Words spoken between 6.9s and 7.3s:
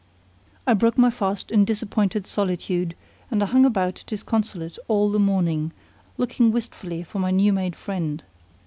for my